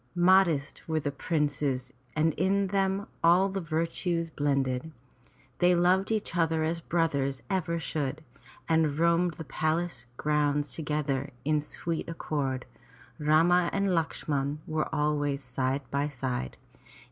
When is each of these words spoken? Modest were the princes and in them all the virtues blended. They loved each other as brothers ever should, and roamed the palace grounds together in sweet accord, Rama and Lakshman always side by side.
Modest 0.15 0.81
were 0.87 0.99
the 0.99 1.11
princes 1.11 1.93
and 2.15 2.33
in 2.33 2.65
them 2.69 3.05
all 3.23 3.49
the 3.49 3.61
virtues 3.61 4.31
blended. 4.31 4.91
They 5.59 5.75
loved 5.75 6.11
each 6.11 6.35
other 6.35 6.63
as 6.63 6.79
brothers 6.79 7.43
ever 7.51 7.77
should, 7.77 8.23
and 8.67 8.97
roamed 8.97 9.35
the 9.35 9.43
palace 9.43 10.07
grounds 10.17 10.73
together 10.73 11.29
in 11.45 11.61
sweet 11.61 12.09
accord, 12.09 12.65
Rama 13.19 13.69
and 13.71 13.89
Lakshman 13.89 14.57
always 14.91 15.43
side 15.43 15.83
by 15.91 16.09
side. 16.09 16.57